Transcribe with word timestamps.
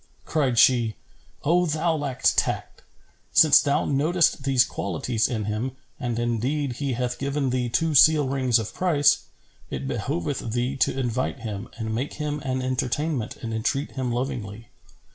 Cried 0.25 0.57
she, 0.57 0.95
"O 1.43 1.67
thou 1.67 1.95
lack 1.95 2.23
tact,[FN#409] 2.35 2.83
since 3.33 3.61
thou 3.61 3.85
notest 3.85 4.43
these 4.45 4.65
qualities 4.65 5.27
in 5.27 5.45
him, 5.45 5.73
and 5.99 6.17
indeed 6.17 6.77
he 6.77 6.93
hath 6.93 7.19
given 7.19 7.51
thee 7.51 7.69
two 7.69 7.93
seal 7.93 8.27
rings 8.27 8.57
of 8.57 8.73
price, 8.73 9.25
it 9.69 9.87
behoveth 9.87 10.53
thee 10.53 10.75
to 10.77 10.99
invite 10.99 11.41
him 11.41 11.67
and 11.77 11.93
make 11.93 12.13
him 12.15 12.39
an 12.39 12.63
entertainment 12.63 13.35
and 13.43 13.53
entreat 13.53 13.91
him 13.91 14.11
lovingly. 14.11 14.69